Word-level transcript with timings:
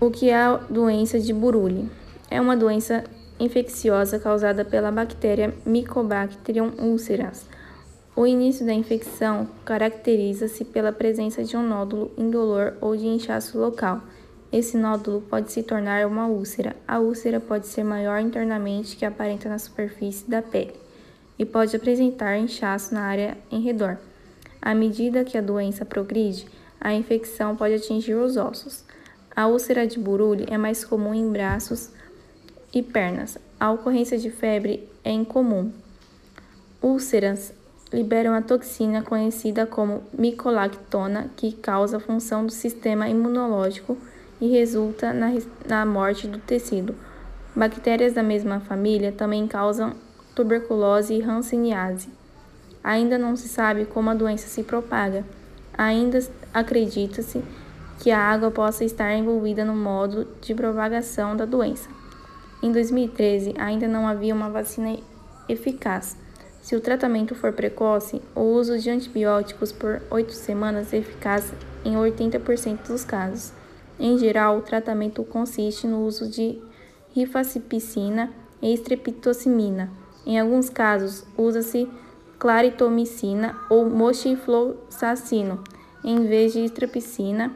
O 0.00 0.12
que 0.12 0.30
é 0.30 0.36
a 0.36 0.54
doença 0.70 1.18
de 1.18 1.32
Buruli? 1.32 1.90
É 2.30 2.40
uma 2.40 2.56
doença 2.56 3.02
infecciosa 3.40 4.16
causada 4.16 4.64
pela 4.64 4.92
bactéria 4.92 5.52
Mycobacterium 5.66 6.70
ulcerans. 6.78 7.44
O 8.14 8.24
início 8.24 8.64
da 8.64 8.72
infecção 8.72 9.48
caracteriza-se 9.64 10.64
pela 10.66 10.92
presença 10.92 11.42
de 11.42 11.56
um 11.56 11.66
nódulo 11.66 12.12
indolor 12.16 12.74
ou 12.80 12.96
de 12.96 13.08
inchaço 13.08 13.58
local. 13.58 14.00
Esse 14.52 14.76
nódulo 14.76 15.20
pode 15.20 15.50
se 15.50 15.64
tornar 15.64 16.06
uma 16.06 16.28
úlcera. 16.28 16.76
A 16.86 17.00
úlcera 17.00 17.40
pode 17.40 17.66
ser 17.66 17.82
maior 17.82 18.20
internamente 18.20 18.96
que 18.96 19.04
aparenta 19.04 19.48
na 19.48 19.58
superfície 19.58 20.30
da 20.30 20.40
pele 20.40 20.74
e 21.36 21.44
pode 21.44 21.74
apresentar 21.74 22.38
inchaço 22.38 22.94
na 22.94 23.00
área 23.00 23.36
em 23.50 23.60
redor. 23.60 23.98
À 24.62 24.76
medida 24.76 25.24
que 25.24 25.36
a 25.36 25.42
doença 25.42 25.84
progride, 25.84 26.46
a 26.80 26.94
infecção 26.94 27.56
pode 27.56 27.74
atingir 27.74 28.14
os 28.14 28.36
ossos. 28.36 28.86
A 29.38 29.46
úlcera 29.46 29.86
de 29.86 30.00
Buruli 30.00 30.46
é 30.50 30.58
mais 30.58 30.84
comum 30.84 31.14
em 31.14 31.30
braços 31.30 31.90
e 32.74 32.82
pernas. 32.82 33.38
A 33.60 33.70
ocorrência 33.70 34.18
de 34.18 34.32
febre 34.32 34.88
é 35.04 35.12
incomum. 35.12 35.70
Úlceras 36.82 37.54
liberam 37.92 38.34
a 38.34 38.42
toxina 38.42 39.00
conhecida 39.00 39.64
como 39.64 40.02
micolactona, 40.12 41.30
que 41.36 41.52
causa 41.52 42.00
função 42.00 42.44
do 42.44 42.50
sistema 42.50 43.08
imunológico 43.08 43.96
e 44.40 44.48
resulta 44.48 45.12
na, 45.12 45.32
na 45.68 45.86
morte 45.86 46.26
do 46.26 46.40
tecido. 46.40 46.96
Bactérias 47.54 48.14
da 48.14 48.24
mesma 48.24 48.58
família 48.58 49.12
também 49.12 49.46
causam 49.46 49.94
tuberculose 50.34 51.14
e 51.14 51.22
hanseníase. 51.22 52.08
Ainda 52.82 53.16
não 53.16 53.36
se 53.36 53.48
sabe 53.48 53.84
como 53.84 54.10
a 54.10 54.14
doença 54.14 54.48
se 54.48 54.64
propaga. 54.64 55.24
Ainda 55.74 56.18
acredita-se 56.52 57.40
que 57.98 58.10
a 58.10 58.18
água 58.18 58.50
possa 58.50 58.84
estar 58.84 59.12
envolvida 59.14 59.64
no 59.64 59.74
modo 59.74 60.26
de 60.40 60.54
propagação 60.54 61.36
da 61.36 61.44
doença. 61.44 61.88
Em 62.62 62.72
2013, 62.72 63.54
ainda 63.58 63.86
não 63.86 64.06
havia 64.06 64.34
uma 64.34 64.48
vacina 64.48 64.96
eficaz. 65.48 66.16
Se 66.62 66.76
o 66.76 66.80
tratamento 66.80 67.34
for 67.34 67.52
precoce, 67.52 68.20
o 68.34 68.40
uso 68.40 68.78
de 68.78 68.90
antibióticos 68.90 69.72
por 69.72 70.02
oito 70.10 70.32
semanas 70.32 70.92
é 70.92 70.98
eficaz 70.98 71.52
em 71.84 71.94
80% 71.94 72.88
dos 72.88 73.04
casos. 73.04 73.52
Em 73.98 74.18
geral, 74.18 74.58
o 74.58 74.62
tratamento 74.62 75.24
consiste 75.24 75.86
no 75.86 76.04
uso 76.04 76.28
de 76.28 76.60
rifacipicina 77.14 78.30
e 78.60 78.72
estreptocimina. 78.72 79.90
Em 80.26 80.38
alguns 80.38 80.68
casos, 80.68 81.24
usa-se 81.36 81.88
claritomicina 82.38 83.56
ou 83.68 83.88
moxifloxacino 83.88 85.64
em 86.04 86.26
vez 86.26 86.52
de 86.52 86.64
estrepicina. 86.64 87.52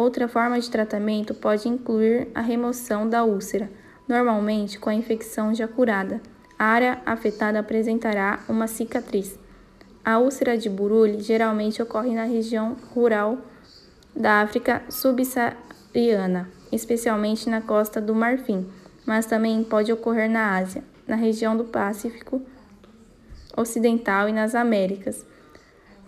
Outra 0.00 0.26
forma 0.26 0.58
de 0.58 0.70
tratamento 0.70 1.34
pode 1.34 1.68
incluir 1.68 2.28
a 2.34 2.40
remoção 2.40 3.06
da 3.06 3.22
úlcera, 3.22 3.70
normalmente 4.08 4.78
com 4.78 4.88
a 4.88 4.94
infecção 4.94 5.54
já 5.54 5.68
curada. 5.68 6.22
A 6.58 6.64
área 6.64 7.02
afetada 7.04 7.58
apresentará 7.58 8.40
uma 8.48 8.66
cicatriz. 8.66 9.38
A 10.02 10.18
úlcera 10.18 10.56
de 10.56 10.70
Buruli 10.70 11.20
geralmente 11.20 11.82
ocorre 11.82 12.14
na 12.14 12.24
região 12.24 12.78
rural 12.94 13.40
da 14.16 14.40
África 14.40 14.82
subsaariana, 14.88 16.48
especialmente 16.72 17.50
na 17.50 17.60
costa 17.60 18.00
do 18.00 18.14
Marfim, 18.14 18.66
mas 19.04 19.26
também 19.26 19.62
pode 19.62 19.92
ocorrer 19.92 20.30
na 20.30 20.56
Ásia 20.56 20.82
na 21.06 21.16
região 21.16 21.54
do 21.54 21.64
Pacífico 21.64 22.40
Ocidental 23.54 24.30
e 24.30 24.32
nas 24.32 24.54
Américas. 24.54 25.26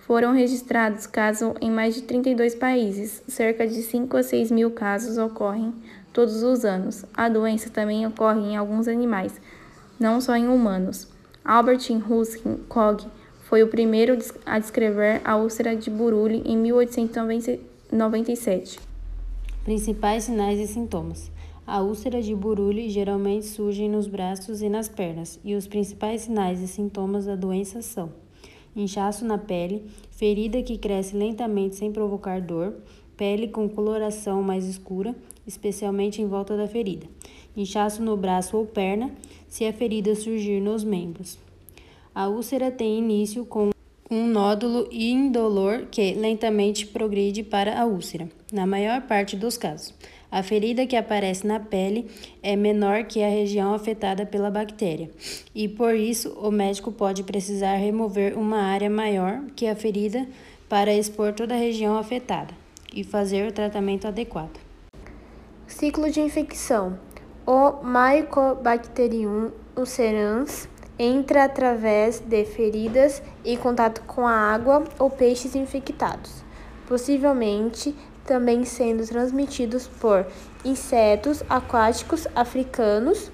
Foram 0.03 0.35
registrados 0.35 1.07
casos 1.07 1.55
em 1.61 1.71
mais 1.71 1.95
de 1.95 2.03
32 2.03 2.57
países. 2.57 3.23
Cerca 3.29 3.69
de 3.69 3.83
5 3.83 4.17
a 4.17 4.23
6 4.23 4.51
mil 4.51 4.73
casos 4.73 5.17
ocorrem 5.17 5.73
todos 6.13 6.43
os 6.43 6.65
anos. 6.65 7.05
A 7.15 7.29
doença 7.29 7.71
também 7.71 8.05
ocorre 8.05 8.41
em 8.41 8.57
alguns 8.57 8.89
animais, 8.89 9.41
não 10.01 10.21
só 10.21 10.35
em 10.35 10.49
humanos. 10.49 11.07
Albert 11.45 11.87
Ruskin 12.05 12.57
Cog 12.69 13.07
foi 13.45 13.63
o 13.63 13.69
primeiro 13.69 14.19
a 14.45 14.59
descrever 14.59 15.21
a 15.25 15.37
úlcera 15.37 15.77
de 15.77 15.89
Buruli 15.89 16.43
em 16.45 16.57
1897. 16.57 18.81
Principais 19.63 20.25
sinais 20.25 20.59
e 20.59 20.67
sintomas. 20.67 21.31
A 21.65 21.81
úlcera 21.81 22.21
de 22.21 22.35
Buruli 22.35 22.91
geralmente 22.91 23.47
surge 23.47 23.89
nos 23.89 24.09
braços 24.09 24.63
e 24.63 24.69
nas 24.69 24.89
pernas, 24.89 25.39
e 25.45 25.55
os 25.55 25.69
principais 25.69 26.23
sinais 26.23 26.61
e 26.61 26.67
sintomas 26.67 27.27
da 27.27 27.37
doença 27.37 27.81
são: 27.83 28.11
inchaço 28.75 29.25
na 29.25 29.39
pele, 29.39 29.85
ferida 30.11 30.63
que 30.63 30.79
cresce 30.79 31.17
lentamente 31.17 31.77
sem 31.77 31.93
provocar 31.93 32.41
dor, 32.41 32.75
pele 33.17 33.49
com 33.49 33.69
coloração 33.69 34.43
mais 34.43 34.65
escura, 34.65 35.15
especialmente 35.47 36.23
em 36.23 36.27
volta 36.27 36.57
da 36.57 36.67
ferida, 36.67 37.07
inchaço 37.57 38.03
no 38.03 38.17
braço 38.17 38.57
ou 38.57 38.67
perna, 38.67 39.11
se 39.49 39.65
a 39.67 39.73
ferida 39.73 40.15
surgir 40.15 40.61
nos 40.61 40.85
membros. 40.85 41.39
A 42.15 42.29
úlcera 42.29 42.71
tem 42.71 42.99
início 42.99 43.45
com 43.45 43.72
um 44.13 44.27
nódulo 44.27 44.87
indolor 44.93 45.87
que 45.91 46.13
lentamente 46.13 46.87
progride 46.87 47.43
para 47.43 47.81
a 47.81 47.87
úlcera, 47.87 48.29
na 48.53 48.67
maior 48.67 49.01
parte 49.01 49.35
dos 49.35 49.57
casos. 49.57 49.95
A 50.31 50.43
ferida 50.43 50.87
que 50.87 50.97
aparece 50.97 51.47
na 51.47 51.59
pele 51.59 52.11
é 52.43 52.55
menor 52.55 53.05
que 53.05 53.23
a 53.23 53.29
região 53.31 53.73
afetada 53.73 54.27
pela 54.27 54.51
bactéria, 54.51 55.11
e 55.55 55.67
por 55.67 55.95
isso 55.95 56.29
o 56.33 56.51
médico 56.51 56.93
pode 56.93 57.23
precisar 57.23 57.77
remover 57.77 58.37
uma 58.37 58.59
área 58.59 58.91
maior 58.91 59.45
que 59.57 59.67
a 59.67 59.75
ferida 59.75 60.29
para 60.69 60.93
expor 60.93 61.33
toda 61.33 61.55
a 61.55 61.59
região 61.59 61.97
afetada 61.97 62.53
e 62.95 63.03
fazer 63.03 63.49
o 63.49 63.53
tratamento 63.53 64.07
adequado. 64.07 64.61
Ciclo 65.67 66.11
de 66.11 66.21
infecção: 66.21 66.99
O 67.47 67.81
Mycobacterium 67.83 69.53
ulcerans 69.75 70.69
entra 71.03 71.43
através 71.43 72.21
de 72.21 72.45
feridas 72.45 73.21
e 73.45 73.57
contato 73.57 74.03
com 74.03 74.25
a 74.25 74.33
água 74.33 74.85
ou 75.01 75.11
peixes 75.11 75.57
infectados, 75.57 76.45
possivelmente 76.87 77.93
também 78.25 78.65
sendo 78.65 79.05
transmitidos 79.05 79.89
por 79.89 80.25
insetos 80.65 81.43
aquáticos 81.49 82.29
africanos, 82.37 83.33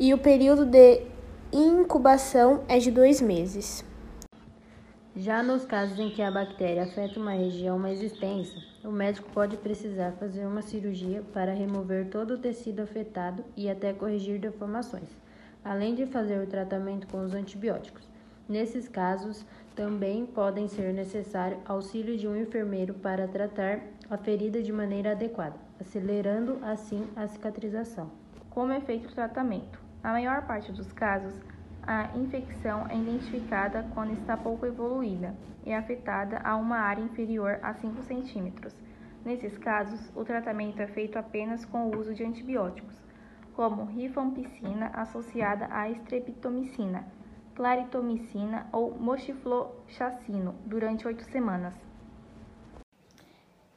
e 0.00 0.12
o 0.12 0.18
período 0.18 0.64
de 0.64 1.02
incubação 1.52 2.64
é 2.66 2.78
de 2.78 2.90
dois 2.90 3.20
meses. 3.20 3.84
Já 5.14 5.44
nos 5.44 5.64
casos 5.64 5.96
em 5.98 6.10
que 6.10 6.22
a 6.22 6.30
bactéria 6.30 6.82
afeta 6.82 7.20
uma 7.20 7.32
região 7.32 7.78
mais 7.78 8.02
extensa, 8.02 8.56
o 8.82 8.90
médico 8.90 9.30
pode 9.32 9.56
precisar 9.58 10.12
fazer 10.12 10.44
uma 10.44 10.62
cirurgia 10.62 11.22
para 11.32 11.52
remover 11.52 12.08
todo 12.08 12.34
o 12.34 12.38
tecido 12.38 12.80
afetado 12.80 13.44
e 13.56 13.70
até 13.70 13.92
corrigir 13.92 14.40
deformações, 14.40 15.08
além 15.64 15.94
de 15.94 16.06
fazer 16.06 16.40
o 16.40 16.46
tratamento 16.46 17.06
com 17.06 17.24
os 17.24 17.34
antibióticos. 17.34 18.08
Nesses 18.48 18.88
casos, 18.88 19.44
também 19.76 20.26
podem 20.26 20.66
ser 20.66 20.92
necessário 20.92 21.58
auxílio 21.64 22.16
de 22.16 22.26
um 22.26 22.36
enfermeiro 22.36 22.94
para 22.94 23.28
tratar 23.28 23.80
a 24.10 24.16
ferida 24.16 24.62
de 24.62 24.72
maneira 24.72 25.12
adequada, 25.12 25.54
acelerando 25.80 26.58
assim 26.62 27.06
a 27.14 27.26
cicatrização. 27.28 28.10
Como 28.50 28.72
é 28.72 28.80
feito 28.80 29.08
o 29.08 29.14
tratamento? 29.14 29.80
Na 30.02 30.10
maior 30.12 30.46
parte 30.46 30.72
dos 30.72 30.92
casos, 30.92 31.32
a 31.82 32.10
infecção 32.16 32.86
é 32.88 32.96
identificada 32.96 33.86
quando 33.94 34.12
está 34.12 34.36
pouco 34.36 34.66
evoluída 34.66 35.34
e 35.64 35.72
afetada 35.72 36.38
a 36.38 36.56
uma 36.56 36.76
área 36.76 37.02
inferior 37.02 37.58
a 37.62 37.72
5 37.72 38.02
centímetros. 38.02 38.74
Nesses 39.24 39.56
casos, 39.58 40.10
o 40.14 40.24
tratamento 40.24 40.80
é 40.80 40.86
feito 40.86 41.18
apenas 41.18 41.64
com 41.64 41.86
o 41.86 41.98
uso 41.98 42.14
de 42.14 42.24
antibióticos, 42.24 43.00
como 43.60 43.84
rifampicina 43.84 44.86
associada 44.94 45.68
à 45.70 45.90
estreptomicina, 45.90 47.06
claritomicina 47.54 48.66
ou 48.72 48.92
moxifloxacino 48.92 50.54
durante 50.64 51.06
oito 51.06 51.22
semanas. 51.24 51.74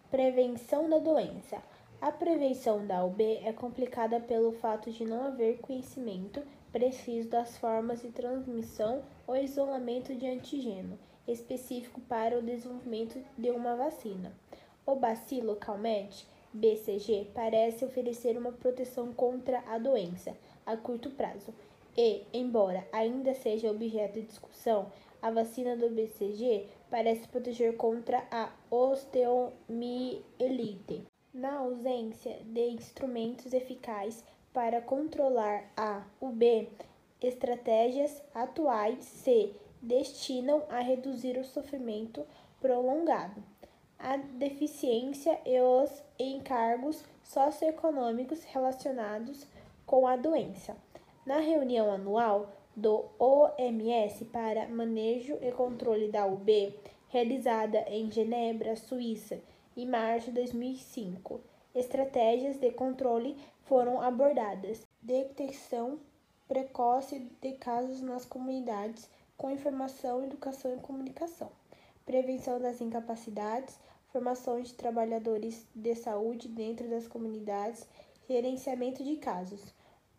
Prevenção 0.10 0.90
da 0.90 1.00
doença. 1.00 1.62
A 2.00 2.14
prevenção 2.14 2.88
da 2.88 3.04
UB 3.04 3.22
é 3.44 3.52
complicada 3.52 4.22
pelo 4.22 4.54
fato 4.54 4.90
de 4.90 5.04
não 5.04 5.28
haver 5.28 5.60
conhecimento 5.60 6.42
preciso 6.72 7.28
das 7.28 7.58
formas 7.58 8.02
de 8.02 8.08
transmissão 8.08 9.04
ou 9.28 9.36
isolamento 9.36 10.16
de 10.16 10.26
antígeno 10.26 10.98
específico 11.28 12.00
para 12.00 12.40
o 12.40 12.42
desenvolvimento 12.42 13.22
de 13.38 13.52
uma 13.52 13.76
vacina. 13.76 14.32
O 14.86 14.96
bacilo 14.96 15.58
calmette 15.58 16.26
BCG 16.54 17.32
parece 17.34 17.84
oferecer 17.84 18.38
uma 18.38 18.52
proteção 18.52 19.12
contra 19.12 19.60
a 19.68 19.78
doença 19.78 20.38
a 20.66 20.78
curto 20.78 21.10
prazo 21.12 21.54
e, 21.98 22.24
embora 22.34 22.88
ainda 22.92 23.34
seja 23.34 23.72
objeto 23.72 24.14
de 24.14 24.28
discussão, 24.28 24.92
a 25.22 25.32
vacina 25.32 25.76
do 25.76 25.90
BCG 25.90 26.68
parece 26.90 27.28
proteger 27.28 27.76
contra 27.78 28.26
a 28.30 28.52
osteomielite. 28.70 31.04
Na 31.34 31.60
ausência 31.60 32.38
de 32.44 32.70
instrumentos 32.70 33.54
eficazes 33.54 34.24
para 34.54 34.82
controlar 34.82 35.72
a 35.76 36.06
UB, 36.22 36.70
estratégias 37.22 38.22
atuais 38.36 39.04
se 39.04 39.52
destinam 39.82 40.64
a 40.70 40.80
reduzir 40.80 41.38
o 41.38 41.44
sofrimento 41.44 42.24
prolongado. 42.62 43.44
A 44.04 44.18
deficiência 44.18 45.40
e 45.46 45.58
os 45.62 46.04
encargos 46.20 47.06
socioeconômicos 47.24 48.44
relacionados 48.44 49.48
com 49.86 50.06
a 50.06 50.18
doença. 50.18 50.76
Na 51.26 51.40
reunião 51.40 51.90
anual 51.90 52.50
do 52.76 53.06
OMS 53.18 54.26
para 54.26 54.68
Manejo 54.68 55.38
e 55.42 55.54
Controle 55.54 56.10
da 56.10 56.26
UB, 56.26 56.76
realizada 57.08 57.80
em 57.88 58.12
Genebra, 58.12 58.76
Suíça, 58.76 59.40
em 59.78 59.88
março 59.88 60.28
de 60.28 60.34
2005, 60.34 61.40
estratégias 61.74 62.58
de 62.58 62.72
controle 62.72 63.38
foram 63.64 64.02
abordadas. 64.02 64.86
Detecção 65.02 65.98
precoce 66.46 67.20
de 67.42 67.54
casos 67.54 68.02
nas 68.02 68.26
comunidades 68.26 69.10
com 69.38 69.50
informação, 69.50 70.26
educação 70.26 70.76
e 70.76 70.82
comunicação. 70.82 71.50
Prevenção 72.06 72.60
das 72.60 72.82
incapacidades, 72.82 73.80
formação 74.14 74.62
de 74.62 74.72
trabalhadores 74.76 75.68
de 75.74 75.96
saúde 75.96 76.48
dentro 76.48 76.88
das 76.88 77.08
comunidades, 77.08 77.88
gerenciamento 78.30 79.04
de 79.04 79.16
casos, 79.16 79.74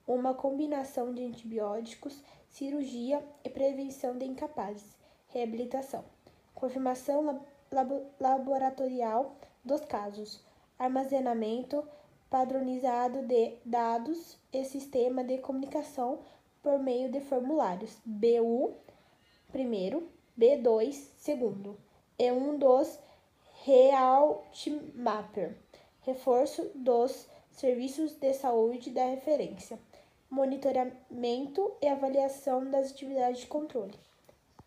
uma 0.05 0.35
combinação 0.35 1.15
de 1.15 1.25
antibióticos, 1.25 2.21
cirurgia 2.51 3.25
e 3.45 3.49
prevenção 3.49 4.19
de 4.19 4.27
incapazes, 4.27 4.97
reabilitação, 5.29 6.05
confirmação 6.53 7.41
lab 7.71 8.07
laboratorial 8.19 9.37
dos 9.65 9.83
casos, 9.85 10.45
armazenamento 10.77 11.87
padronizado 12.29 13.23
de 13.23 13.59
dados 13.65 14.37
e 14.53 14.65
sistema 14.65 15.23
de 15.23 15.39
comunicação 15.39 16.19
por 16.61 16.81
meio 16.81 17.13
de 17.13 17.21
formulários 17.21 17.97
BU 18.05 18.75
primeiro, 19.53 20.09
B2 20.37 20.93
segundo 21.17 21.79
e 22.19 22.33
um 22.33 22.59
dos 22.59 22.99
Realtmapper, 23.67 25.57
reforço 26.03 26.71
dos 26.75 27.27
serviços 27.51 28.13
de 28.13 28.35
saúde 28.35 28.91
da 28.91 29.07
referência, 29.07 29.79
monitoramento 30.29 31.73
e 31.81 31.89
avaliação 31.89 32.71
das 32.71 32.91
atividades 32.91 33.41
de 33.41 33.47
controle. 33.47 33.99